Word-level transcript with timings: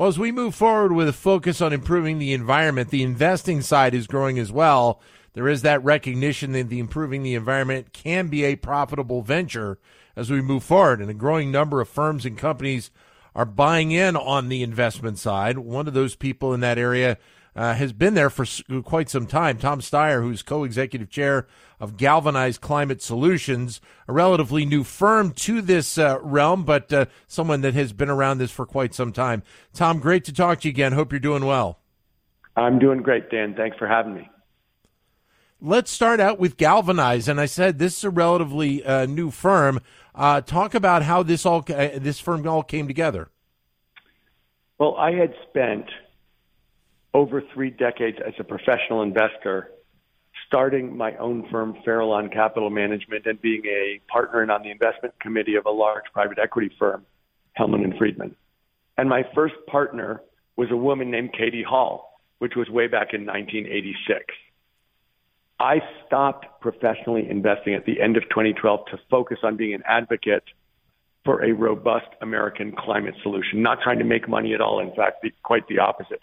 Well, 0.00 0.08
as 0.08 0.18
we 0.18 0.32
move 0.32 0.54
forward 0.54 0.92
with 0.92 1.08
a 1.08 1.12
focus 1.12 1.60
on 1.60 1.74
improving 1.74 2.18
the 2.18 2.32
environment, 2.32 2.88
the 2.88 3.02
investing 3.02 3.60
side 3.60 3.92
is 3.92 4.06
growing 4.06 4.38
as 4.38 4.50
well. 4.50 4.98
There 5.34 5.46
is 5.46 5.60
that 5.60 5.84
recognition 5.84 6.52
that 6.52 6.70
the 6.70 6.78
improving 6.78 7.22
the 7.22 7.34
environment 7.34 7.92
can 7.92 8.28
be 8.28 8.44
a 8.44 8.56
profitable 8.56 9.20
venture 9.20 9.78
as 10.16 10.30
we 10.30 10.40
move 10.40 10.64
forward, 10.64 11.02
and 11.02 11.10
a 11.10 11.12
growing 11.12 11.52
number 11.52 11.82
of 11.82 11.88
firms 11.90 12.24
and 12.24 12.38
companies 12.38 12.90
are 13.34 13.44
buying 13.44 13.90
in 13.90 14.16
on 14.16 14.48
the 14.48 14.62
investment 14.62 15.18
side. 15.18 15.58
One 15.58 15.86
of 15.86 15.92
those 15.92 16.16
people 16.16 16.54
in 16.54 16.60
that 16.60 16.78
area 16.78 17.18
uh, 17.60 17.74
has 17.74 17.92
been 17.92 18.14
there 18.14 18.30
for 18.30 18.46
quite 18.80 19.10
some 19.10 19.26
time. 19.26 19.58
Tom 19.58 19.80
Steyer, 19.80 20.22
who's 20.22 20.42
co-executive 20.42 21.10
chair 21.10 21.46
of 21.78 21.98
Galvanized 21.98 22.62
Climate 22.62 23.02
Solutions, 23.02 23.82
a 24.08 24.14
relatively 24.14 24.64
new 24.64 24.82
firm 24.82 25.32
to 25.32 25.60
this 25.60 25.98
uh, 25.98 26.18
realm, 26.22 26.64
but 26.64 26.90
uh, 26.90 27.04
someone 27.26 27.60
that 27.60 27.74
has 27.74 27.92
been 27.92 28.08
around 28.08 28.38
this 28.38 28.50
for 28.50 28.64
quite 28.64 28.94
some 28.94 29.12
time. 29.12 29.42
Tom, 29.74 30.00
great 30.00 30.24
to 30.24 30.32
talk 30.32 30.60
to 30.60 30.68
you 30.68 30.72
again. 30.72 30.92
Hope 30.92 31.12
you're 31.12 31.20
doing 31.20 31.44
well. 31.44 31.80
I'm 32.56 32.78
doing 32.78 33.02
great, 33.02 33.30
Dan. 33.30 33.54
Thanks 33.54 33.76
for 33.76 33.86
having 33.86 34.14
me. 34.14 34.30
Let's 35.60 35.90
start 35.90 36.18
out 36.18 36.38
with 36.38 36.56
Galvanize, 36.56 37.28
and 37.28 37.38
I 37.38 37.44
said 37.44 37.78
this 37.78 37.98
is 37.98 38.04
a 38.04 38.10
relatively 38.10 38.82
uh, 38.82 39.04
new 39.04 39.30
firm. 39.30 39.80
Uh, 40.14 40.40
talk 40.40 40.74
about 40.74 41.02
how 41.02 41.22
this 41.22 41.44
all 41.44 41.62
uh, 41.68 41.90
this 41.96 42.20
firm 42.20 42.48
all 42.48 42.62
came 42.62 42.88
together. 42.88 43.28
Well, 44.78 44.96
I 44.96 45.12
had 45.12 45.34
spent 45.50 45.84
over 47.14 47.42
three 47.54 47.70
decades 47.70 48.18
as 48.24 48.34
a 48.38 48.44
professional 48.44 49.02
investor, 49.02 49.70
starting 50.46 50.96
my 50.96 51.16
own 51.16 51.48
firm, 51.50 51.76
Farallon 51.86 52.32
Capital 52.32 52.70
Management, 52.70 53.26
and 53.26 53.40
being 53.40 53.62
a 53.66 54.00
partner 54.10 54.42
and 54.42 54.50
on 54.50 54.62
the 54.62 54.70
investment 54.70 55.18
committee 55.20 55.56
of 55.56 55.66
a 55.66 55.70
large 55.70 56.04
private 56.12 56.38
equity 56.38 56.70
firm, 56.78 57.04
Hellman 57.58 57.84
and 57.84 57.96
Friedman. 57.96 58.36
And 58.96 59.08
my 59.08 59.24
first 59.34 59.54
partner 59.66 60.22
was 60.56 60.68
a 60.70 60.76
woman 60.76 61.10
named 61.10 61.32
Katie 61.32 61.64
Hall, 61.68 62.20
which 62.38 62.52
was 62.54 62.68
way 62.68 62.86
back 62.86 63.08
in 63.12 63.26
1986. 63.26 64.24
I 65.58 65.80
stopped 66.06 66.46
professionally 66.60 67.28
investing 67.28 67.74
at 67.74 67.84
the 67.84 68.00
end 68.00 68.16
of 68.16 68.22
2012 68.24 68.86
to 68.92 68.98
focus 69.10 69.38
on 69.42 69.56
being 69.56 69.74
an 69.74 69.82
advocate 69.86 70.44
for 71.24 71.44
a 71.44 71.52
robust 71.52 72.06
American 72.22 72.72
climate 72.72 73.14
solution, 73.22 73.62
not 73.62 73.78
trying 73.82 73.98
to 73.98 74.04
make 74.04 74.26
money 74.26 74.54
at 74.54 74.60
all. 74.60 74.80
In 74.80 74.94
fact, 74.94 75.26
quite 75.42 75.66
the 75.68 75.78
opposite 75.78 76.22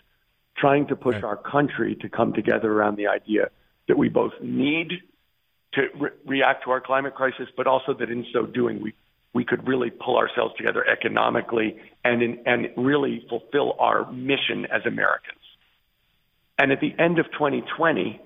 trying 0.58 0.88
to 0.88 0.96
push 0.96 1.16
right. 1.16 1.24
our 1.24 1.38
country 1.38 1.96
to 2.02 2.10
come 2.10 2.34
together 2.34 2.72
around 2.72 2.98
the 2.98 3.08
idea 3.08 3.50
that 3.88 3.98
we 3.98 4.10
both 4.10 4.34
need 4.42 4.92
to 5.74 5.82
re- 6.00 6.10
react 6.26 6.64
to 6.66 6.72
our 6.72 6.82
climate 6.82 7.16
crisis, 7.16 7.48
but 7.56 7.68
also 7.68 7.94
that 7.94 8.10
in 8.10 8.26
so 8.34 8.46
doing, 8.46 8.82
we, 8.82 8.94
we 9.34 9.46
could 9.46 9.68
really 9.68 9.92
pull 9.92 10.18
ourselves 10.18 10.56
together 10.58 10.86
economically 10.88 11.80
and, 12.04 12.22
in, 12.22 12.40
and 12.46 12.70
really 12.76 13.26
fulfill 13.30 13.76
our 13.80 14.12
mission 14.12 14.66
as 14.66 14.82
Americans. 14.86 15.38
And 16.58 16.72
at 16.72 16.80
the 16.80 16.94
end 16.98 17.20
of 17.20 17.26
2020, 17.34 18.20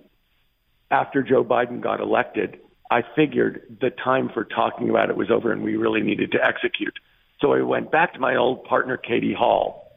after 0.89 1.21
Joe 1.21 1.43
Biden 1.43 1.81
got 1.81 1.99
elected, 1.99 2.59
I 2.89 3.03
figured 3.15 3.77
the 3.81 3.89
time 3.89 4.29
for 4.33 4.43
talking 4.43 4.89
about 4.89 5.09
it 5.09 5.17
was 5.17 5.29
over 5.31 5.51
and 5.51 5.63
we 5.63 5.75
really 5.75 6.01
needed 6.01 6.31
to 6.33 6.39
execute. 6.43 6.97
So 7.39 7.53
I 7.53 7.61
went 7.61 7.91
back 7.91 8.13
to 8.13 8.19
my 8.19 8.35
old 8.35 8.63
partner, 8.65 8.97
Katie 8.97 9.33
Hall, 9.33 9.90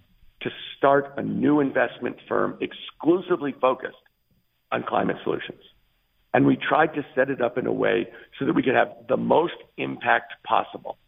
to 0.44 0.50
start 0.76 1.14
a 1.16 1.22
new 1.22 1.60
investment 1.60 2.16
firm 2.28 2.58
exclusively 2.60 3.54
focused 3.60 3.96
on 4.70 4.84
climate 4.84 5.16
solutions. 5.24 5.60
And 6.32 6.46
we 6.46 6.56
tried 6.56 6.94
to 6.94 7.04
set 7.14 7.30
it 7.30 7.40
up 7.40 7.58
in 7.58 7.66
a 7.66 7.72
way 7.72 8.08
so 8.38 8.44
that 8.44 8.54
we 8.54 8.62
could 8.62 8.74
have 8.74 8.92
the 9.08 9.16
most 9.16 9.54
impact 9.76 10.34
possible. 10.44 10.98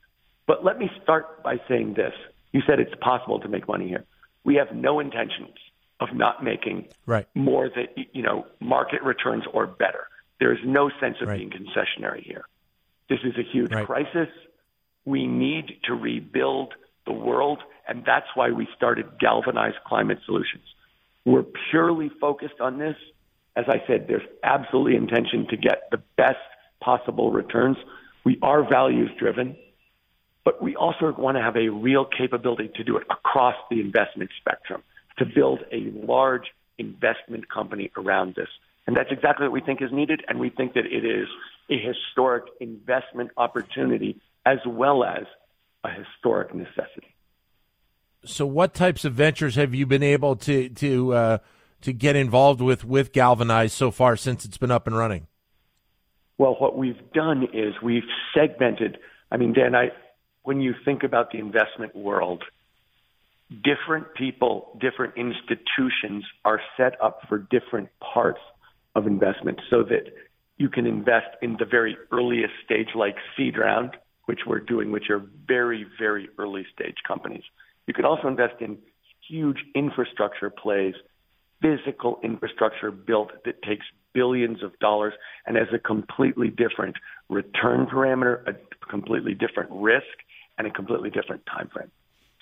But 0.46 0.64
let 0.64 0.78
me 0.78 0.90
start 1.02 1.42
by 1.42 1.60
saying 1.68 1.94
this. 1.94 2.12
You 2.52 2.62
said 2.66 2.80
it's 2.80 2.94
possible 3.00 3.40
to 3.40 3.48
make 3.48 3.68
money 3.68 3.88
here. 3.88 4.04
We 4.44 4.54
have 4.56 4.74
no 4.74 5.00
intentions 5.00 5.56
of 6.00 6.08
not 6.14 6.44
making 6.44 6.88
right. 7.06 7.26
more 7.34 7.68
than 7.68 7.88
you 8.12 8.22
know 8.22 8.46
market 8.60 9.02
returns 9.02 9.44
or 9.52 9.66
better. 9.66 10.06
There 10.38 10.52
is 10.52 10.60
no 10.64 10.90
sense 11.00 11.16
of 11.20 11.28
right. 11.28 11.38
being 11.38 11.50
concessionary 11.50 12.22
here. 12.22 12.44
This 13.08 13.18
is 13.24 13.34
a 13.36 13.42
huge 13.42 13.72
right. 13.72 13.86
crisis. 13.86 14.28
We 15.04 15.26
need 15.26 15.80
to 15.84 15.94
rebuild 15.94 16.74
the 17.06 17.12
world 17.12 17.62
and 17.88 18.04
that's 18.04 18.26
why 18.34 18.50
we 18.50 18.68
started 18.76 19.06
Galvanized 19.18 19.76
Climate 19.86 20.18
Solutions. 20.26 20.64
We're 21.24 21.44
purely 21.70 22.10
focused 22.20 22.60
on 22.60 22.78
this. 22.78 22.96
As 23.56 23.64
I 23.68 23.82
said, 23.86 24.06
there's 24.08 24.26
absolutely 24.42 24.96
intention 24.96 25.46
to 25.50 25.56
get 25.56 25.88
the 25.90 26.02
best 26.16 26.36
possible 26.80 27.32
returns. 27.32 27.76
We 28.24 28.38
are 28.42 28.68
values 28.68 29.10
driven, 29.18 29.56
but 30.44 30.62
we 30.62 30.76
also 30.76 31.14
want 31.16 31.36
to 31.36 31.42
have 31.42 31.56
a 31.56 31.68
real 31.68 32.04
capability 32.04 32.70
to 32.76 32.84
do 32.84 32.96
it 32.96 33.04
across 33.10 33.54
the 33.70 33.80
investment 33.80 34.30
spectrum, 34.40 34.82
to 35.18 35.24
build 35.24 35.60
a 35.72 35.90
large 36.06 36.52
investment 36.78 37.48
company 37.48 37.90
around 37.96 38.34
this. 38.34 38.48
And 38.86 38.96
that's 38.96 39.10
exactly 39.10 39.46
what 39.46 39.52
we 39.52 39.60
think 39.60 39.82
is 39.82 39.90
needed. 39.92 40.22
And 40.28 40.38
we 40.38 40.50
think 40.50 40.74
that 40.74 40.86
it 40.86 41.04
is 41.04 41.26
a 41.70 41.78
historic 41.78 42.44
investment 42.60 43.30
opportunity 43.36 44.20
as 44.44 44.58
well 44.66 45.02
as 45.02 45.24
a 45.82 45.88
historic 45.90 46.54
necessity 46.54 47.05
so 48.26 48.46
what 48.46 48.74
types 48.74 49.04
of 49.04 49.14
ventures 49.14 49.54
have 49.54 49.74
you 49.74 49.86
been 49.86 50.02
able 50.02 50.36
to 50.36 50.68
to 50.68 51.14
uh, 51.14 51.38
to 51.82 51.92
get 51.92 52.16
involved 52.16 52.60
with 52.60 52.84
with 52.84 53.12
Galvanize 53.12 53.72
so 53.72 53.90
far 53.90 54.16
since 54.16 54.44
it's 54.44 54.58
been 54.58 54.70
up 54.70 54.86
and 54.86 54.96
running? 54.96 55.26
Well, 56.38 56.56
what 56.58 56.76
we've 56.76 57.12
done 57.12 57.48
is 57.52 57.74
we've 57.82 58.02
segmented. 58.34 58.98
I 59.30 59.36
mean, 59.36 59.52
Dan, 59.52 59.74
I 59.74 59.90
when 60.42 60.60
you 60.60 60.74
think 60.84 61.02
about 61.02 61.32
the 61.32 61.38
investment 61.38 61.96
world, 61.96 62.44
different 63.64 64.14
people, 64.14 64.78
different 64.80 65.14
institutions 65.16 66.24
are 66.44 66.60
set 66.76 67.00
up 67.00 67.20
for 67.28 67.38
different 67.38 67.88
parts 68.00 68.40
of 68.94 69.06
investment 69.06 69.60
so 69.70 69.82
that 69.84 70.12
you 70.56 70.68
can 70.68 70.86
invest 70.86 71.26
in 71.42 71.56
the 71.58 71.64
very 71.64 71.96
earliest 72.12 72.54
stage 72.64 72.88
like 72.94 73.16
seed 73.36 73.58
round, 73.58 73.90
which 74.24 74.40
we're 74.46 74.60
doing, 74.60 74.90
which 74.90 75.10
are 75.10 75.22
very, 75.46 75.86
very 75.98 76.28
early 76.38 76.66
stage 76.74 76.96
companies. 77.06 77.42
You 77.86 77.94
could 77.94 78.04
also 78.04 78.28
invest 78.28 78.60
in 78.60 78.78
huge 79.28 79.58
infrastructure 79.74 80.50
plays, 80.50 80.94
physical 81.60 82.20
infrastructure 82.22 82.90
built 82.90 83.30
that 83.44 83.62
takes 83.62 83.86
billions 84.12 84.62
of 84.62 84.78
dollars 84.78 85.14
and 85.46 85.56
has 85.56 85.68
a 85.72 85.78
completely 85.78 86.48
different 86.48 86.96
return 87.28 87.86
parameter, 87.86 88.46
a 88.48 88.54
completely 88.88 89.34
different 89.34 89.70
risk, 89.72 90.06
and 90.58 90.66
a 90.66 90.70
completely 90.70 91.10
different 91.10 91.44
time 91.46 91.68
frame. 91.72 91.90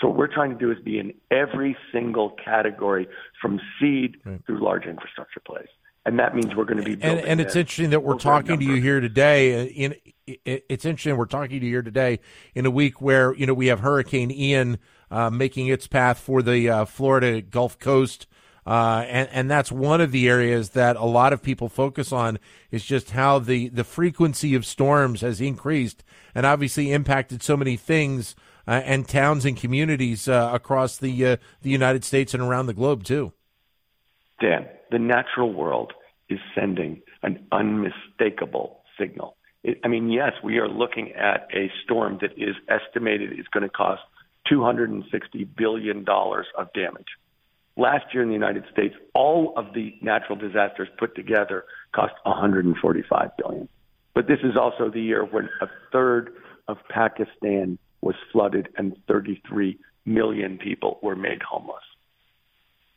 So 0.01 0.09
what 0.09 0.17
we're 0.17 0.33
trying 0.33 0.51
to 0.51 0.59
do 0.59 0.71
is 0.71 0.79
be 0.85 0.99
in 0.99 1.15
every 1.31 1.77
single 1.93 2.31
category 2.45 3.09
from 3.41 3.61
seed 3.81 4.17
right. 4.25 4.41
through 4.45 4.63
large 4.63 4.85
infrastructure 4.85 5.41
plays. 5.41 5.69
And 6.07 6.19
that 6.19 6.35
means 6.35 6.55
we're 6.55 6.67
going 6.67 6.85
to 6.85 6.85
be 6.85 7.03
and, 7.03 7.21
and 7.21 7.41
it's 7.41 7.57
interesting 7.57 7.91
that 7.91 8.03
we're 8.03 8.19
talking 8.19 8.59
to 8.59 8.65
you 8.65 8.75
here 8.75 9.01
today. 9.01 9.63
Uh, 9.63 9.67
in 9.69 9.95
it's 10.27 10.85
interesting 10.85 11.17
we're 11.17 11.25
talking 11.25 11.61
to 11.61 11.67
you 11.67 11.73
here 11.73 11.83
today 11.83 12.19
in 12.55 12.67
a 12.67 12.71
week 12.71 13.01
where 13.01 13.35
you 13.35 13.47
know 13.47 13.55
we 13.55 13.69
have 13.69 13.81
Hurricane 13.81 14.31
Ian 14.31 14.79
uh, 15.15 15.31
making 15.31 15.69
its 15.69 15.87
path 15.87 16.19
for 16.19 16.43
the 16.43 16.69
uh, 16.69 16.85
Florida 16.85 17.41
Gulf 17.41 17.79
Coast. 17.79 18.27
Uh, 18.67 19.05
and, 19.07 19.29
and 19.31 19.51
that's 19.51 19.71
one 19.71 20.01
of 20.01 20.11
the 20.11 20.29
areas 20.29 20.71
that 20.71 20.97
a 20.97 21.05
lot 21.05 21.33
of 21.33 21.41
people 21.41 21.69
focus 21.69 22.11
on 22.11 22.37
is 22.73 22.85
just 22.85 23.13
how 23.13 23.39
the, 23.39 23.69
the 23.69 23.85
frequency 23.85 24.57
of 24.57 24.67
storms 24.67 25.21
has 25.21 25.41
increased 25.41 26.03
and 26.35 26.45
obviously 26.45 26.91
impacted 26.91 27.45
so 27.45 27.57
many 27.57 27.77
things 27.77 28.35
uh, 28.67 28.73
and 28.85 29.07
towns 29.07 29.45
and 29.45 29.57
communities 29.57 30.27
uh, 30.27 30.51
across 30.53 30.97
the 30.97 31.25
uh, 31.25 31.37
the 31.63 31.71
United 31.71 32.03
States 32.03 32.35
and 32.35 32.43
around 32.43 32.67
the 32.67 32.75
globe 32.75 33.05
too. 33.05 33.33
Dan, 34.41 34.67
the 34.91 34.99
natural 34.99 35.53
world 35.53 35.93
is 36.29 36.41
sending 36.59 37.03
an 37.23 37.47
unmistakable 37.53 38.81
signal. 38.99 39.37
It, 39.63 39.79
I 39.85 39.89
mean, 39.89 40.11
yes, 40.11 40.33
we 40.43 40.59
are 40.59 40.69
looking 40.69 41.13
at 41.13 41.47
a 41.55 41.71
storm 41.85 42.19
that 42.23 42.33
is 42.37 42.57
estimated 42.69 43.39
is 43.39 43.47
going 43.53 43.63
to 43.63 43.69
cost 43.69 44.01
$260 44.51 45.49
billion 45.57 46.05
of 46.09 46.73
damage. 46.75 47.07
Last 47.77 48.05
year 48.13 48.23
in 48.23 48.29
the 48.29 48.35
United 48.35 48.65
States, 48.73 48.95
all 49.15 49.53
of 49.57 49.75
the 49.75 49.95
natural 50.01 50.37
disasters 50.37 50.89
put 50.99 51.17
together 51.17 51.65
cost 51.93 52.15
145 52.23 53.31
billion. 53.37 53.69
But 54.15 54.29
this 54.29 54.39
is 54.45 54.57
also 54.57 54.91
the 54.91 55.01
year 55.01 55.25
when 55.25 55.49
a 55.61 55.67
third 55.93 56.31
of 56.69 56.77
Pakistan 56.89 57.79
was 58.01 58.15
flooded 58.33 58.69
and 58.77 58.97
33 59.09 59.79
million 60.07 60.59
people 60.59 60.99
were 61.03 61.17
made 61.17 61.43
homeless. 61.43 61.83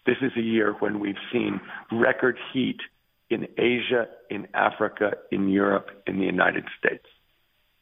This 0.06 0.18
is 0.22 0.32
a 0.38 0.42
year 0.42 0.74
when 0.80 1.00
we've 1.00 1.16
seen 1.32 1.60
record 1.92 2.38
heat 2.54 2.78
in 3.30 3.48
Asia, 3.58 4.08
in 4.30 4.48
Africa, 4.54 5.14
in 5.32 5.50
Europe, 5.50 5.90
in 6.06 6.20
the 6.20 6.26
United 6.26 6.66
States 6.80 7.06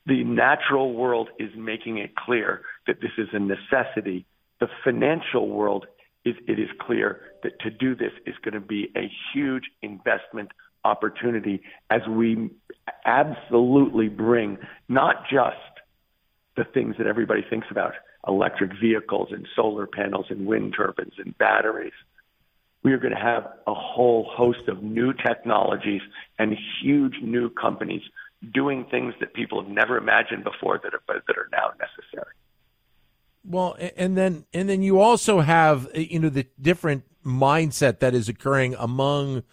the 0.06 0.24
natural 0.24 0.94
world 0.94 1.30
is 1.40 1.50
making 1.56 1.98
it 1.98 2.16
clear 2.16 2.62
that 2.88 3.02
this 3.02 3.12
is 3.18 3.28
a 3.34 3.40
necessity. 3.40 4.26
The 4.60 4.68
financial 4.84 5.50
world 5.50 5.88
is 6.24 6.36
it 6.48 6.60
is 6.60 6.70
clear 6.80 7.22
that 7.44 7.60
to 7.62 7.70
do 7.70 7.96
this 7.96 8.12
is 8.26 8.36
going 8.44 8.54
to 8.54 8.60
be 8.60 8.92
a 8.96 9.12
huge 9.34 9.66
investment 9.82 10.50
opportunity 10.84 11.62
as 11.90 12.02
we 12.08 12.50
absolutely 13.06 14.08
bring 14.08 14.58
not 14.88 15.24
just 15.30 15.56
the 16.56 16.64
things 16.64 16.96
that 16.98 17.08
everybody 17.08 17.44
thinks 17.50 17.68
about. 17.72 17.94
electric 18.28 18.72
vehicles 18.82 19.30
and 19.32 19.48
solar 19.56 19.86
panels 19.86 20.26
and 20.32 20.48
wind 20.48 20.74
turbines 20.76 21.14
and 21.20 21.38
batteries. 21.38 21.94
We 22.82 22.92
are 22.94 22.98
going 22.98 23.14
to 23.14 23.20
have 23.20 23.44
a 23.68 23.74
whole 23.74 24.28
host 24.28 24.68
of 24.68 24.82
new 24.82 25.14
technologies 25.14 26.02
and 26.40 26.58
huge 26.82 27.16
new 27.22 27.52
companies 27.52 28.02
doing 28.54 28.86
things 28.86 29.14
that 29.20 29.34
people 29.34 29.62
have 29.62 29.72
never 29.72 29.98
imagined 29.98 30.44
before 30.44 30.80
that 30.84 30.94
are 30.94 31.02
that 31.08 31.38
are 31.38 31.50
now 31.52 31.72
necessary. 31.80 32.34
Well, 33.44 33.78
and 33.96 34.18
then 34.18 34.46
and 34.54 34.68
then 34.68 34.82
you 34.82 35.00
also 35.00 35.42
have 35.42 35.90
you 35.94 36.20
know 36.20 36.30
the 36.30 36.48
different 36.60 37.04
mindset 37.24 38.00
that 38.00 38.14
is 38.14 38.30
occurring 38.30 38.76
among 38.78 39.44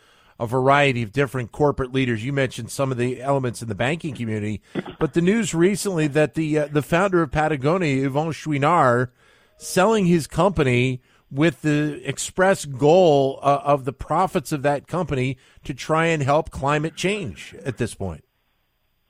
a 0.41 0.47
variety 0.47 1.03
of 1.03 1.13
different 1.13 1.53
corporate 1.53 1.93
leaders. 1.93 2.25
You 2.25 2.33
mentioned 2.33 2.71
some 2.71 2.91
of 2.91 2.99
the 2.99 3.23
elements 3.23 3.63
in 3.63 3.69
the 3.69 3.75
banking 3.75 4.15
community, 4.15 4.63
but 4.99 5.15
the 5.15 5.21
news 5.21 5.55
recently 5.55 6.07
that 6.09 6.35
the 6.35 6.59
uh, 6.59 6.67
the 6.67 6.83
founder 6.83 7.23
of 7.23 7.31
Patagonia, 7.31 8.09
Yvon 8.09 8.33
Chouinard, 8.33 9.11
selling 9.57 10.07
his 10.07 10.27
company 10.27 11.03
with 11.31 11.63
the 11.63 12.01
express 12.07 12.65
goal 12.67 13.39
uh, 13.43 13.61
of 13.65 13.85
the 13.85 13.93
profits 13.93 14.53
of 14.53 14.63
that 14.63 14.87
company 14.87 15.39
to 15.65 15.73
try 15.73 16.07
and 16.07 16.23
help 16.23 16.51
climate 16.51 16.95
change 16.95 17.55
at 17.65 17.79
this 17.79 17.95
point. 17.95 18.25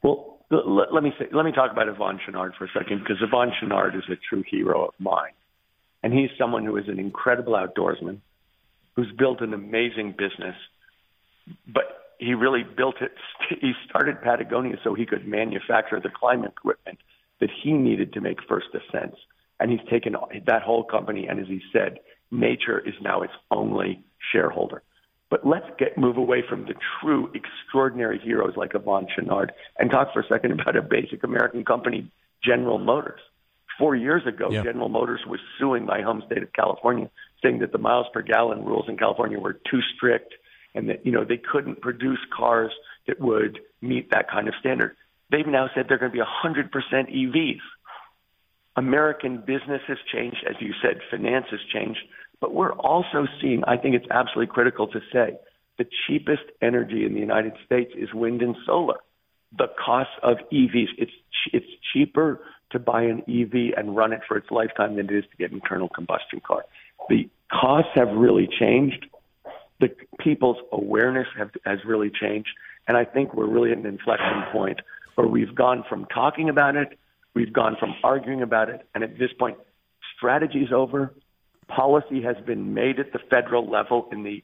Well, 0.03 0.39
let, 0.51 0.93
let 0.93 1.03
me 1.03 1.13
say, 1.19 1.27
let 1.33 1.45
me 1.45 1.53
talk 1.53 1.73
about 1.73 1.87
Yvon 1.87 2.19
Chouinard 2.21 2.55
for 2.57 2.65
a 2.65 2.69
second 2.77 3.01
because 3.01 3.19
Yvon 3.23 3.53
Chouinard 3.61 3.97
is 3.97 4.05
a 4.11 4.17
true 4.29 4.45
hero 4.49 4.87
of 4.87 4.95
mine, 4.99 5.33
and 6.03 6.13
he's 6.13 6.31
someone 6.39 6.65
who 6.65 6.77
is 6.77 6.89
an 6.89 6.99
incredible 6.99 7.55
outdoorsman, 7.55 8.19
who's 8.97 9.11
built 9.17 9.41
an 9.41 9.55
amazing 9.55 10.15
business 10.19 10.57
but 11.67 12.15
he 12.19 12.35
really 12.35 12.63
built 12.63 12.97
it. 13.01 13.13
He 13.61 13.73
started 13.89 14.23
Patagonia 14.23 14.77
so 14.83 14.95
he 14.95 15.07
could 15.07 15.27
manufacture 15.27 16.01
the 16.01 16.09
climate 16.09 16.53
equipment 16.57 16.99
that 17.41 17.51
he 17.63 17.73
needed 17.73 18.13
to 18.15 18.21
make 18.21 18.39
first 18.49 18.69
ascents. 18.75 19.19
And 19.61 19.71
he's 19.71 19.87
taken 19.91 20.17
that 20.47 20.63
whole 20.63 20.85
company, 20.85 21.27
and 21.29 21.39
as 21.39 21.47
he 21.47 21.61
said, 21.73 21.99
nature 22.31 22.81
is 22.81 22.95
now 23.01 23.23
its 23.23 23.33
only 23.51 24.03
shareholder. 24.33 24.83
But 25.33 25.47
let's 25.47 25.65
get 25.79 25.97
move 25.97 26.19
away 26.19 26.45
from 26.47 26.67
the 26.67 26.75
true 27.01 27.33
extraordinary 27.35 28.19
heroes 28.19 28.53
like 28.55 28.73
Yvon 28.75 29.07
Chouinard 29.09 29.49
and 29.79 29.91
talk 29.91 30.13
for 30.13 30.21
a 30.21 30.27
second 30.29 30.53
about 30.61 30.77
a 30.77 30.83
basic 30.83 31.25
American 31.25 31.65
company, 31.65 32.13
General 32.45 32.79
Motors. 32.79 33.21
Four 33.79 33.97
years 33.97 34.27
ago. 34.27 34.51
General 34.63 34.91
Motors 34.91 35.23
was 35.27 35.41
suing 35.59 35.87
my 35.87 36.03
home 36.03 36.23
state 36.27 36.43
of 36.43 36.53
California, 36.53 37.11
saying 37.43 37.61
that 37.61 37.73
the 37.73 37.79
miles 37.79 38.09
per 38.13 38.21
gallon 38.21 38.63
rules 38.63 38.85
in 38.91 38.99
California 38.99 39.39
were 39.39 39.55
too 39.55 39.81
strict 39.97 40.35
and 40.75 40.91
that 40.91 41.07
you 41.07 41.13
know 41.13 41.25
they 41.25 41.39
couldn't 41.39 41.81
produce 41.81 42.21
cars 42.37 42.71
that 43.07 43.19
would 43.19 43.59
meet 43.81 44.11
that 44.11 44.31
kind 44.31 44.49
of 44.49 44.55
standard. 44.61 44.95
They've 45.31 45.47
now 45.47 45.71
said 45.75 45.87
they're 45.89 45.97
going 45.97 46.13
to 46.13 46.19
be 46.19 46.23
100% 46.23 46.69
EVs. 46.71 47.61
American 48.77 49.39
business 49.39 49.81
has 49.89 49.99
changed, 50.13 50.45
as 50.47 50.57
you 50.61 50.75
said, 50.83 51.01
finance 51.11 51.47
has 51.51 51.61
changed, 51.73 52.01
but 52.43 52.53
we're 52.53 52.73
also 52.73 53.27
seeing. 53.41 53.65
I 53.65 53.79
think 53.79 53.95
it's 53.95 54.07
absolutely 54.11 54.53
critical 54.53 54.87
to 54.89 55.01
say 55.11 55.39
the 55.79 55.87
cheapest 56.07 56.43
energy 56.61 57.07
in 57.07 57.15
the 57.15 57.21
United 57.21 57.55
States 57.65 57.93
is 57.97 58.13
wind 58.13 58.43
and 58.43 58.55
solar. 58.67 58.99
The 59.57 59.69
cost 59.83 60.11
of 60.23 60.37
EVs, 60.53 60.89
it's 60.99 61.13
it's 61.53 61.67
cheaper 61.95 62.41
to 62.73 62.79
buy 62.79 63.03
an 63.03 63.23
EV 63.29 63.75
and 63.79 63.97
run 63.97 64.13
it 64.13 64.21
for 64.29 64.37
its 64.37 64.51
lifetime 64.51 64.97
than 64.97 65.09
it 65.09 65.17
is 65.17 65.25
to 65.31 65.37
get 65.39 65.53
an 65.53 65.61
internal 65.63 65.89
combustion 65.89 66.41
car. 66.41 66.65
The 67.09 67.31
costs 67.51 67.93
have 67.95 68.09
really 68.09 68.49
changed 68.61 69.07
the 69.83 69.91
people's 70.21 70.59
awareness 70.71 71.27
have, 71.37 71.51
has 71.67 71.81
really 71.85 72.09
changed. 72.09 72.49
And 72.89 72.97
I 72.97 73.05
think 73.05 73.35
we're 73.35 73.49
really 73.49 73.73
at 73.73 73.79
an 73.79 73.87
inflection 73.87 74.45
point 74.53 74.81
where 75.17 75.27
we've 75.27 75.55
gone 75.55 75.85
from 75.89 76.07
talking 76.07 76.49
about 76.49 76.77
it, 76.77 76.99
we've 77.35 77.53
gone 77.53 77.77
from 77.79 77.95
arguing 78.03 78.43
about 78.43 78.71
it, 78.71 78.87
and 78.95 79.05
at 79.05 79.19
this 79.19 79.31
point, 79.39 79.59
strategy 80.17 80.61
is 80.61 80.73
over. 80.73 81.13
Policy 81.75 82.23
has 82.23 82.37
been 82.45 82.75
made 82.75 82.99
at 82.99 83.13
the 83.13 83.19
federal 83.31 83.69
level 83.69 84.09
in 84.13 84.23
the 84.25 84.43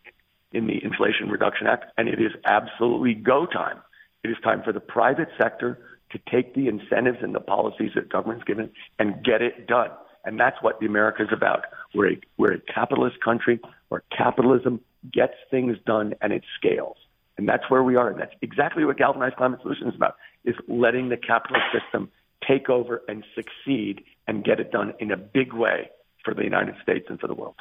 in 0.53 0.67
the 0.67 0.83
Inflation 0.83 1.29
Reduction 1.29 1.67
Act, 1.67 1.85
and 1.99 2.09
it 2.09 2.21
is 2.21 2.33
absolutely 2.47 3.13
go 3.13 3.45
time. 3.45 3.79
It 4.25 4.31
is 4.31 4.37
time 4.43 4.63
for 4.65 4.73
the 4.73 4.81
private 4.81 5.29
sector 5.37 5.79
to 6.11 6.19
take 6.31 6.55
the 6.55 6.69
incentives 6.69 7.19
and 7.21 7.35
the 7.35 7.41
policies 7.41 7.91
that 7.95 8.09
government's 8.09 8.45
given 8.45 8.71
and 8.99 9.23
get 9.23 9.43
it 9.43 9.67
done. 9.67 9.91
And 10.25 10.41
that's 10.41 10.57
what 10.63 10.81
the 10.81 10.87
America 10.87 11.23
is 11.23 11.29
about. 11.33 11.65
We're 11.95 12.13
a, 12.13 12.21
we're 12.39 12.55
a 12.55 12.61
capitalist 12.61 13.21
country 13.23 13.61
where 13.91 14.03
capitalism 14.17 14.81
gets 15.13 15.35
things 15.51 15.77
done 15.85 16.15
and 16.23 16.33
it 16.33 16.45
scales. 16.57 16.97
And 17.37 17.47
that's 17.47 17.65
where 17.69 17.83
we 17.83 17.97
are. 17.97 18.09
And 18.09 18.19
that's 18.19 18.35
exactly 18.41 18.87
what 18.87 18.97
Galvanized 18.97 19.37
Climate 19.37 19.61
Solutions 19.63 19.91
is 19.91 19.97
about, 19.97 20.17
is 20.45 20.57
letting 20.67 21.11
the 21.11 21.19
capitalist 21.19 21.67
system 21.73 22.11
take 22.47 22.71
over 22.71 23.03
and 23.07 23.23
succeed 23.35 24.03
and 24.27 24.43
get 24.45 24.61
it 24.61 24.73
done 24.73 24.95
in 24.99 25.11
a 25.11 25.17
big 25.17 25.53
way 25.53 25.91
for 26.25 26.35
the 26.35 26.44
United 26.44 26.75
States 26.82 27.06
and 27.09 27.19
for 27.20 27.26
the 27.26 27.35
world. 27.35 27.56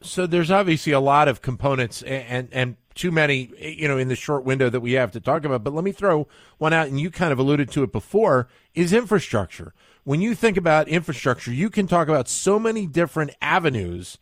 So 0.00 0.26
there's 0.26 0.50
obviously 0.50 0.92
a 0.92 1.00
lot 1.00 1.26
of 1.26 1.42
components 1.42 2.02
and, 2.02 2.48
and 2.52 2.76
too 2.94 3.10
many, 3.10 3.50
you 3.60 3.88
know, 3.88 3.98
in 3.98 4.08
the 4.08 4.16
short 4.16 4.44
window 4.44 4.70
that 4.70 4.80
we 4.80 4.92
have 4.92 5.12
to 5.12 5.20
talk 5.20 5.44
about. 5.44 5.64
But 5.64 5.72
let 5.72 5.84
me 5.84 5.92
throw 5.92 6.28
one 6.58 6.72
out, 6.72 6.88
and 6.88 7.00
you 7.00 7.10
kind 7.10 7.32
of 7.32 7.38
alluded 7.38 7.70
to 7.72 7.82
it 7.82 7.92
before, 7.92 8.48
is 8.74 8.92
infrastructure. 8.92 9.74
When 10.04 10.20
you 10.20 10.34
think 10.34 10.56
about 10.56 10.88
infrastructure, 10.88 11.52
you 11.52 11.68
can 11.68 11.86
talk 11.86 12.08
about 12.08 12.28
so 12.28 12.58
many 12.58 12.86
different 12.86 13.32
avenues 13.42 14.18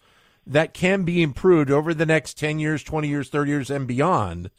that 0.47 0.75
can 0.75 1.03
be 1.03 1.23
improved 1.23 1.71
over 1.71 1.93
the 1.93 2.07
next 2.07 2.39
10 2.39 2.59
years, 2.59 2.83
20 2.83 3.09
years, 3.09 3.29
30 3.29 3.51
years, 3.51 3.71
and 3.71 3.87
beyond. 3.87 4.51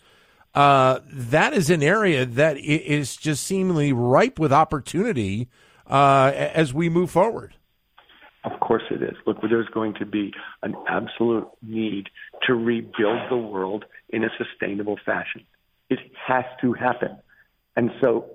Uh, 0.53 0.99
that 1.05 1.53
is 1.53 1.69
an 1.69 1.83
area 1.83 2.25
that 2.25 2.57
is 2.57 3.15
just 3.15 3.43
seemingly 3.43 3.93
ripe 3.93 4.39
with 4.39 4.51
opportunity 4.51 5.47
uh, 5.85 6.31
as 6.33 6.73
we 6.73 6.89
move 6.89 7.11
forward. 7.11 7.55
Of 8.43 8.59
course 8.59 8.83
it 8.91 9.01
is. 9.01 9.15
Look, 9.25 9.37
there's 9.41 9.67
going 9.67 9.95
to 9.95 10.05
be 10.05 10.31
an 10.63 10.75
absolute 10.87 11.47
need 11.61 12.09
to 12.45 12.53
rebuild 12.53 13.29
the 13.29 13.37
world 13.37 13.85
in 14.09 14.23
a 14.23 14.29
sustainable 14.37 14.97
fashion. 15.05 15.43
It 15.89 15.99
has 16.27 16.45
to 16.61 16.73
happen. 16.73 17.17
And 17.75 17.91
so 18.01 18.25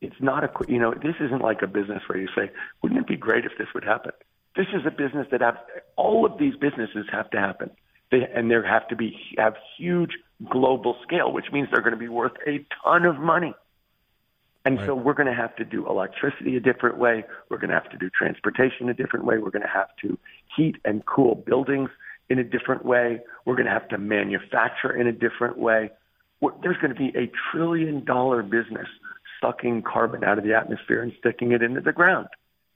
it's 0.00 0.20
not 0.20 0.44
a, 0.44 0.50
you 0.68 0.78
know, 0.78 0.92
this 0.92 1.14
isn't 1.20 1.40
like 1.40 1.62
a 1.62 1.66
business 1.66 2.02
where 2.08 2.18
you 2.18 2.28
say, 2.36 2.50
wouldn't 2.82 3.00
it 3.00 3.06
be 3.06 3.16
great 3.16 3.44
if 3.44 3.52
this 3.58 3.68
would 3.74 3.84
happen? 3.84 4.12
This 4.56 4.66
is 4.74 4.82
a 4.86 4.90
business 4.90 5.26
that 5.30 5.40
have, 5.40 5.56
all 5.96 6.26
of 6.26 6.38
these 6.38 6.54
businesses 6.54 7.06
have 7.10 7.30
to 7.30 7.38
happen. 7.38 7.70
They, 8.10 8.18
and 8.34 8.50
there 8.50 8.64
have 8.64 8.86
to 8.88 8.96
be 8.96 9.16
have 9.38 9.54
huge 9.78 10.10
global 10.50 10.96
scale, 11.02 11.32
which 11.32 11.46
means 11.52 11.68
they're 11.72 11.82
going 11.82 11.94
to 11.94 11.98
be 11.98 12.08
worth 12.08 12.32
a 12.46 12.64
ton 12.84 13.06
of 13.06 13.16
money. 13.18 13.54
And 14.64 14.78
right. 14.78 14.86
so 14.86 14.94
we're 14.94 15.14
going 15.14 15.28
to 15.28 15.34
have 15.34 15.54
to 15.56 15.64
do 15.64 15.86
electricity 15.86 16.56
a 16.56 16.60
different 16.60 16.98
way. 16.98 17.24
We're 17.50 17.58
going 17.58 17.68
to 17.68 17.74
have 17.74 17.90
to 17.90 17.98
do 17.98 18.08
transportation 18.10 18.88
a 18.88 18.94
different 18.94 19.26
way. 19.26 19.38
We're 19.38 19.50
going 19.50 19.62
to 19.62 19.68
have 19.68 19.94
to 20.02 20.18
heat 20.56 20.76
and 20.84 21.04
cool 21.04 21.34
buildings 21.34 21.90
in 22.30 22.38
a 22.38 22.44
different 22.44 22.84
way. 22.84 23.20
We're 23.44 23.56
going 23.56 23.66
to 23.66 23.72
have 23.72 23.88
to 23.88 23.98
manufacture 23.98 24.92
in 24.92 25.06
a 25.06 25.12
different 25.12 25.58
way. 25.58 25.90
There's 26.62 26.76
going 26.78 26.94
to 26.94 26.98
be 26.98 27.12
a 27.16 27.30
trillion 27.50 28.04
dollar 28.04 28.42
business 28.42 28.88
sucking 29.40 29.82
carbon 29.82 30.24
out 30.24 30.38
of 30.38 30.44
the 30.44 30.54
atmosphere 30.54 31.02
and 31.02 31.12
sticking 31.18 31.52
it 31.52 31.62
into 31.62 31.80
the 31.80 31.92
ground. 31.92 32.28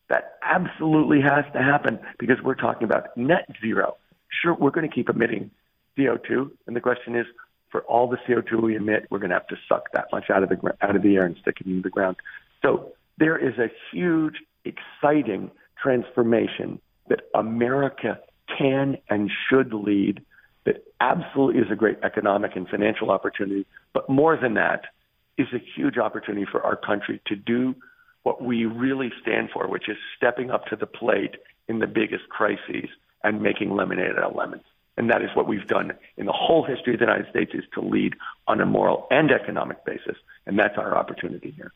That 0.09 0.39
absolutely 0.43 1.21
has 1.21 1.45
to 1.53 1.63
happen 1.63 1.99
because 2.19 2.41
we're 2.43 2.55
talking 2.55 2.85
about 2.85 3.17
net 3.17 3.47
zero. 3.61 3.97
Sure, 4.43 4.55
we're 4.55 4.71
going 4.71 4.89
to 4.89 4.95
keep 4.95 5.09
emitting 5.09 5.51
CO2, 5.97 6.51
and 6.67 6.77
the 6.77 6.81
question 6.81 7.15
is, 7.15 7.27
for 7.71 7.83
all 7.83 8.09
the 8.09 8.17
CO2 8.29 8.63
we 8.63 8.77
emit, 8.77 9.07
we're 9.11 9.19
going 9.19 9.31
to 9.31 9.37
have 9.37 9.47
to 9.49 9.57
suck 9.69 9.93
that 9.93 10.07
much 10.13 10.31
out 10.31 10.43
of 10.43 10.49
the 10.49 10.75
out 10.81 10.97
of 10.97 11.03
the 11.03 11.17
air 11.17 11.25
and 11.25 11.37
stick 11.41 11.57
it 11.61 11.67
into 11.67 11.83
the 11.83 11.91
ground. 11.91 12.17
So 12.63 12.93
there 13.19 13.37
is 13.37 13.59
a 13.59 13.69
huge, 13.93 14.37
exciting 14.65 15.51
transformation 15.81 16.81
that 17.09 17.21
America 17.35 18.21
can 18.57 18.97
and 19.09 19.31
should 19.49 19.73
lead. 19.73 20.23
That 20.65 20.85
absolutely 21.01 21.63
is 21.63 21.71
a 21.71 21.77
great 21.77 21.99
economic 22.03 22.57
and 22.57 22.69
financial 22.69 23.11
opportunity, 23.11 23.65
but 23.95 24.09
more 24.09 24.37
than 24.37 24.55
that, 24.55 24.85
is 25.39 25.47
a 25.55 25.63
huge 25.77 25.97
opportunity 25.99 26.45
for 26.51 26.63
our 26.63 26.77
country 26.77 27.21
to 27.27 27.37
do 27.37 27.75
what 28.25 28.43
we 28.43 28.67
really 28.67 29.11
stand 29.23 29.51
for, 29.53 29.69
which 29.69 29.89
is 29.89 29.97
stepping 30.17 30.51
up 30.51 30.67
to 30.67 30.77
the 30.77 30.87
plate 30.87 31.37
in 31.69 31.79
the 31.79 31.87
biggest 31.87 32.29
crises 32.29 32.91
and 33.23 33.41
making 33.41 33.75
lemonade 33.75 34.11
out 34.19 34.31
of 34.31 34.37
lemons. 34.37 34.65
And 34.99 35.09
that 35.11 35.23
is 35.23 35.31
what 35.35 35.47
we've 35.47 35.67
done 35.69 35.93
in 36.17 36.27
the 36.27 36.33
whole 36.33 36.65
history 36.65 36.95
of 36.95 36.99
the 36.99 37.07
United 37.07 37.31
States 37.31 37.53
is 37.55 37.63
to 37.75 37.81
lead 37.81 38.15
on 38.49 38.61
a 38.61 38.67
moral 38.67 39.07
and 39.13 39.31
economic 39.31 39.85
basis. 39.85 40.17
And 40.45 40.59
that's 40.59 40.77
our 40.77 40.99
opportunity 40.99 41.53
here. 41.53 41.73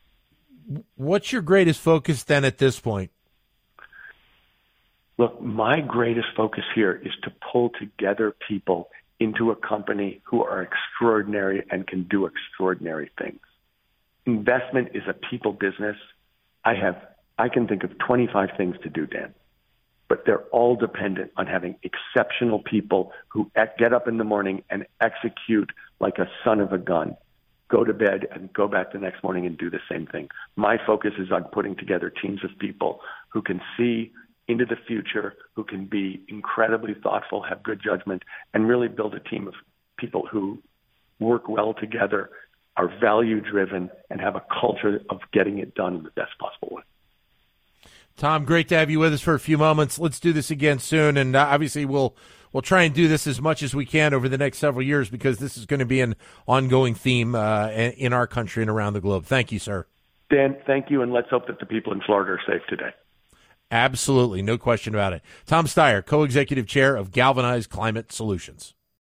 What's 0.95 1.31
your 1.31 1.41
greatest 1.41 1.79
focus 1.79 2.23
then 2.23 2.43
at 2.43 2.57
this 2.57 2.81
point? 2.81 3.11
Look, 5.17 5.41
my 5.41 5.79
greatest 5.79 6.27
focus 6.35 6.65
here 6.75 7.01
is 7.01 7.13
to 7.23 7.31
pull 7.51 7.69
together 7.79 8.35
people 8.45 8.89
into 9.21 9.51
a 9.51 9.55
company 9.55 10.19
who 10.25 10.43
are 10.43 10.61
extraordinary 10.61 11.63
and 11.71 11.87
can 11.87 12.03
do 12.03 12.25
extraordinary 12.25 13.09
things. 13.17 13.39
Investment 14.25 14.89
is 14.95 15.03
a 15.07 15.13
people 15.13 15.53
business. 15.53 15.95
I 16.65 16.73
have, 16.73 16.97
I 17.37 17.47
can 17.47 17.67
think 17.69 17.85
of 17.85 17.97
25 17.99 18.49
things 18.57 18.75
to 18.83 18.89
do, 18.89 19.05
Dan, 19.05 19.33
but 20.13 20.27
they're 20.27 20.43
all 20.51 20.75
dependent 20.75 21.31
on 21.37 21.47
having 21.47 21.75
exceptional 21.81 22.59
people 22.59 23.11
who 23.29 23.49
get 23.79 23.93
up 23.93 24.07
in 24.07 24.19
the 24.19 24.23
morning 24.23 24.63
and 24.69 24.85
execute 25.01 25.71
like 25.99 26.19
a 26.19 26.29
son 26.43 26.59
of 26.59 26.71
a 26.71 26.77
gun, 26.77 27.17
go 27.67 27.83
to 27.83 27.95
bed 27.95 28.27
and 28.31 28.53
go 28.53 28.67
back 28.67 28.93
the 28.93 28.99
next 28.99 29.23
morning 29.23 29.47
and 29.47 29.57
do 29.57 29.71
the 29.71 29.79
same 29.89 30.05
thing. 30.05 30.29
My 30.55 30.77
focus 30.85 31.13
is 31.17 31.31
on 31.31 31.45
putting 31.45 31.75
together 31.75 32.11
teams 32.11 32.43
of 32.43 32.51
people 32.59 32.99
who 33.29 33.41
can 33.41 33.59
see 33.75 34.11
into 34.47 34.65
the 34.65 34.75
future 34.87 35.33
who 35.55 35.63
can 35.63 35.87
be 35.87 36.23
incredibly 36.27 36.93
thoughtful, 36.93 37.41
have 37.41 37.63
good 37.63 37.81
judgment, 37.83 38.21
and 38.53 38.67
really 38.67 38.89
build 38.89 39.15
a 39.15 39.19
team 39.19 39.47
of 39.47 39.55
people 39.97 40.27
who 40.31 40.59
work 41.19 41.49
well 41.49 41.73
together, 41.73 42.29
are 42.77 42.87
value 42.99 43.41
driven, 43.41 43.89
and 44.11 44.21
have 44.21 44.35
a 44.35 44.43
culture 44.61 45.01
of 45.09 45.21
getting 45.31 45.57
it 45.57 45.73
done 45.73 45.95
in 45.95 46.03
the 46.03 46.11
best 46.11 46.37
possible 46.37 46.69
way. 46.75 46.83
Tom, 48.17 48.45
great 48.45 48.69
to 48.69 48.75
have 48.75 48.89
you 48.89 48.99
with 48.99 49.13
us 49.13 49.21
for 49.21 49.33
a 49.33 49.39
few 49.39 49.57
moments. 49.57 49.97
Let's 49.97 50.19
do 50.19 50.33
this 50.33 50.51
again 50.51 50.79
soon, 50.79 51.17
and 51.17 51.35
uh, 51.35 51.47
obviously 51.49 51.85
we'll 51.85 52.15
we'll 52.51 52.61
try 52.61 52.83
and 52.83 52.93
do 52.93 53.07
this 53.07 53.25
as 53.25 53.41
much 53.41 53.63
as 53.63 53.73
we 53.73 53.85
can 53.85 54.13
over 54.13 54.29
the 54.29 54.37
next 54.37 54.59
several 54.59 54.85
years 54.85 55.09
because 55.09 55.39
this 55.39 55.57
is 55.57 55.65
going 55.65 55.79
to 55.79 55.85
be 55.85 56.01
an 56.01 56.15
ongoing 56.47 56.93
theme 56.93 57.35
uh, 57.35 57.69
in 57.69 58.13
our 58.13 58.27
country 58.27 58.61
and 58.61 58.69
around 58.69 58.93
the 58.93 59.01
globe. 59.01 59.25
Thank 59.25 59.51
you, 59.51 59.59
sir. 59.59 59.87
Dan, 60.29 60.55
thank 60.65 60.89
you, 60.89 61.01
and 61.01 61.11
let's 61.11 61.29
hope 61.29 61.47
that 61.47 61.59
the 61.59 61.65
people 61.65 61.91
in 61.91 62.01
Florida 62.01 62.31
are 62.31 62.41
safe 62.47 62.65
today. 62.67 62.91
Absolutely, 63.71 64.43
no 64.43 64.57
question 64.57 64.93
about 64.93 65.13
it. 65.13 65.23
Tom 65.45 65.65
Steyer, 65.65 66.05
co 66.05 66.23
executive 66.23 66.67
chair 66.67 66.95
of 66.95 67.11
Galvanized 67.11 67.69
Climate 67.69 68.11
Solutions. 68.11 68.75